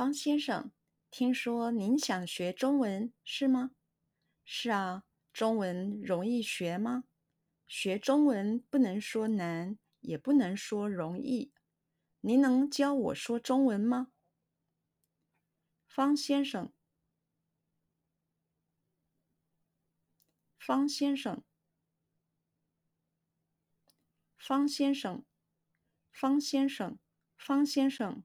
[0.00, 0.72] 方先生，
[1.10, 3.72] 听说您想学中文，是吗？
[4.46, 7.04] 是啊，中文容易学吗？
[7.66, 11.52] 学中文不能说难，也不能说容易。
[12.22, 14.10] 您能教我说中文吗？
[15.86, 16.72] 方先生，
[20.58, 21.44] 方先生，
[24.38, 25.22] 方先生，
[26.10, 26.98] 方先生，
[27.36, 28.24] 方先生。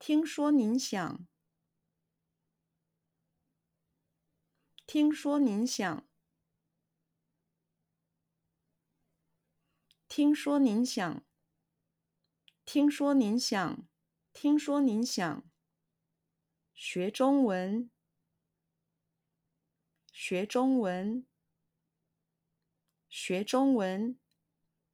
[0.00, 1.26] 听说您想，
[4.86, 6.08] 听说您想，
[10.08, 11.22] 听说您想，
[12.64, 13.86] 听说您想，
[14.32, 15.44] 听说您想
[16.72, 17.90] 学中文，
[20.14, 21.26] 学中文，
[23.10, 24.18] 学中文，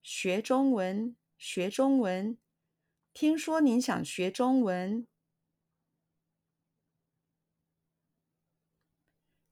[0.03, 2.37] 学中文，学中文。
[3.19, 5.07] 听说您想学中文。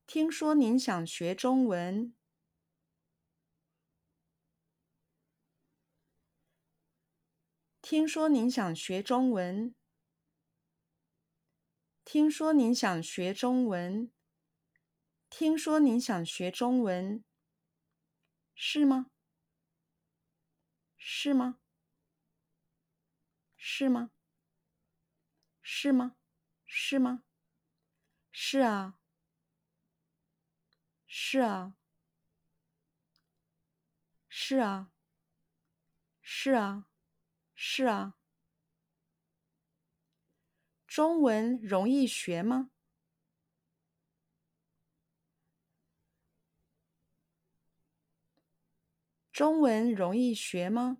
[0.06, 2.15] 听说您想学中文。
[7.81, 9.75] 听说您想学中文。
[12.05, 14.11] 听说您想学中文。
[15.31, 17.25] 听说您想学中文。
[18.55, 19.06] 是吗？
[20.99, 21.64] 是吗？
[23.67, 24.11] 是吗？
[25.62, 26.17] 是吗？
[26.67, 27.23] 是吗？
[28.31, 28.98] 是啊，
[31.09, 31.75] 是啊，
[34.29, 34.91] 是啊，
[36.21, 36.84] 是啊，
[37.55, 38.15] 是啊。
[40.87, 42.71] 中文容易学吗？
[49.33, 50.99] 中文容易学吗？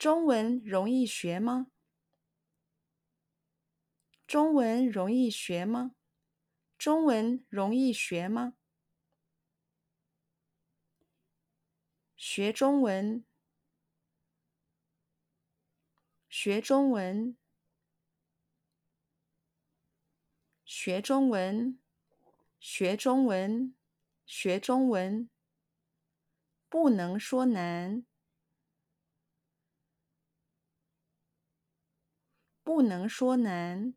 [0.00, 1.66] 中文容易学吗？
[4.26, 5.94] 中文容易学吗？
[6.78, 8.54] 中文容易学吗？
[12.16, 13.26] 学中文，
[16.30, 17.36] 学中文，
[20.64, 21.78] 学中文，
[22.58, 23.74] 学中文，
[24.24, 25.28] 学中文，
[26.70, 28.06] 不能说难。
[32.72, 33.94] 不能说难，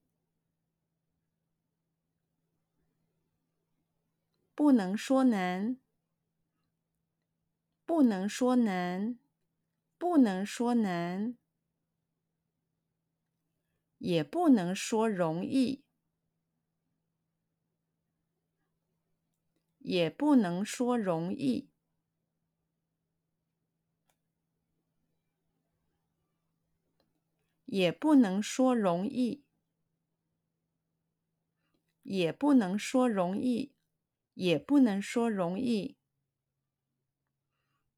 [4.55, 5.77] 不能说难，
[7.85, 9.19] 不能说难，
[9.99, 11.37] 不能说难，
[13.99, 15.83] 也不能说容易，
[19.77, 21.72] 也不能说容易。
[27.73, 29.43] 也不能说容易，
[32.03, 33.73] 也不能说容易，
[34.35, 35.97] 也不能说容易。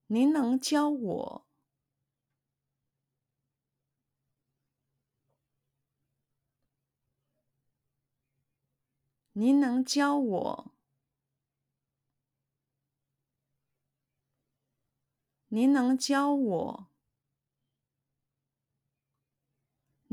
[0.08, 1.46] 您能教我？
[9.34, 10.72] 您能教我？
[15.50, 16.95] 您能教我？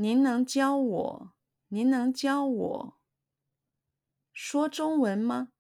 [0.03, 1.33] 您能教我？
[1.69, 2.99] 您能教我
[4.33, 5.53] 说中文吗？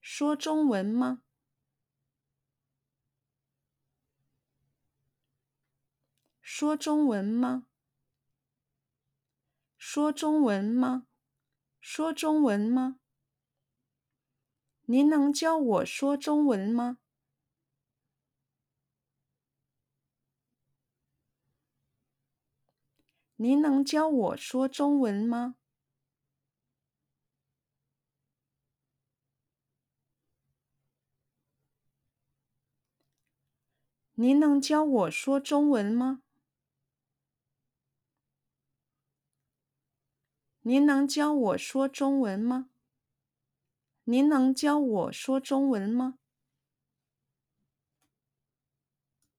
[0.00, 1.22] 说中文吗？
[6.42, 7.68] 说中文吗？
[9.78, 11.06] 说中文吗？
[11.80, 12.98] 说中文吗？
[14.86, 16.98] 您能教我说中文吗？
[23.38, 25.56] 您能教我说中文吗？
[34.14, 36.22] 您能教我说中文吗？
[40.62, 42.70] 您能教我说中文吗？
[44.04, 46.14] 您能教我说中文吗？